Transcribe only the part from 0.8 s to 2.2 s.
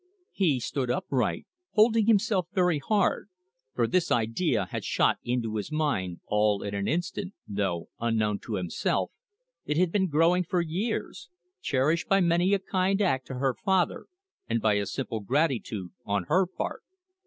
upright, holding